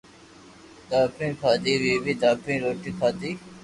دھاپين 0.89 1.31
کادي 1.41 1.73
مي 1.83 1.93
بي 2.03 2.13
دھاپين 2.21 2.57
روٽي 2.65 2.91
کادي 2.99 3.31